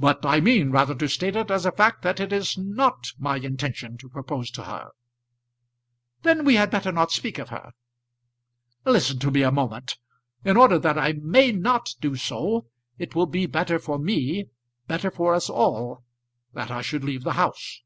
[0.00, 3.36] "But I mean rather to state it as a fact that it is not my
[3.36, 4.90] intention to propose to her."
[6.22, 7.70] "Then we had better not speak of her."
[8.84, 9.98] "Listen to me a moment.
[10.44, 12.66] In order that I may not do so,
[12.98, 14.46] it will be better for me
[14.88, 16.02] better for us all,
[16.52, 17.82] that I should leave the house."